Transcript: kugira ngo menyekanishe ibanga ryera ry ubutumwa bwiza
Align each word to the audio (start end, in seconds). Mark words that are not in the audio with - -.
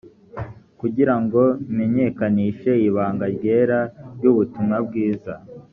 kugira 0.79 1.15
ngo 1.23 1.41
menyekanishe 1.77 2.71
ibanga 2.87 3.25
ryera 3.35 3.79
ry 4.17 4.23
ubutumwa 4.31 4.75
bwiza 4.87 5.33